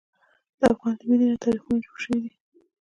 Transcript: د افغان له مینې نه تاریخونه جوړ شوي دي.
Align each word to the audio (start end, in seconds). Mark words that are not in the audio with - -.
د 0.59 0.61
افغان 0.73 0.93
له 0.99 1.03
مینې 1.09 1.25
نه 1.31 1.37
تاریخونه 1.43 1.77
جوړ 1.85 1.97
شوي 2.03 2.19
دي. 2.23 2.31